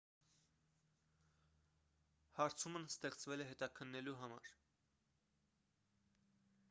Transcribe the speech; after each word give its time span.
հարցումն 2.39 2.87
ստեղծվել 2.93 3.45
է 3.45 3.49
հետաքննելու 3.51 4.17
համար 4.23 4.51